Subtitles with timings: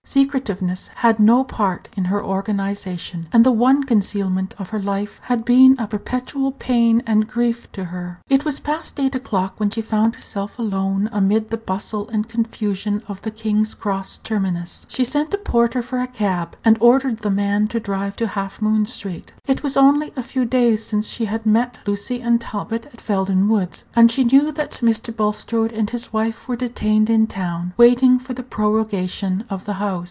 [0.03, 5.45] Secretiveness had no part in her organization, and the one concealment of her life had
[5.45, 8.19] been a perpetual pain and grief to her.
[8.27, 13.03] It was past eight o'clock when she found herself alone amid the bustle and confusion
[13.07, 14.85] of the King's Cross terminus.
[14.89, 18.61] She sent a porter for a cab, and ordered the man to drive to Half
[18.61, 19.31] Moon street.
[19.47, 23.47] It was only a few days since she had met Lucy and Talbot at Felden
[23.47, 25.15] Woods, and she knew that Mr.
[25.15, 29.91] Bulstrode and his wife were detained in town, waiting for the prorogation of the House.